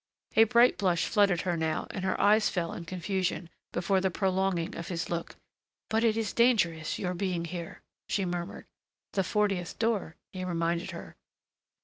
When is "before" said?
3.71-4.01